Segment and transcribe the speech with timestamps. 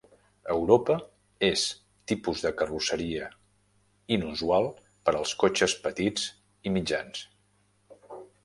[0.51, 0.93] A Europa
[1.47, 1.65] és
[2.13, 3.27] tipus de carrosseria
[4.17, 4.71] inusual
[5.11, 6.29] per als cotxes petits
[6.71, 7.23] i mitjans.